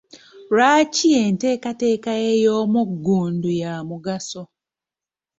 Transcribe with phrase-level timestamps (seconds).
[0.53, 4.43] Lwaki enteekateeka ey'omuggundu ya mugaso?